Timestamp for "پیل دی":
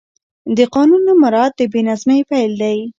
2.29-2.77